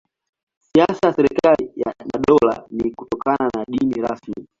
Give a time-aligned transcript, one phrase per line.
[0.69, 4.47] Siasa ya serikali na dola ni kutokuwa na dini rasmi.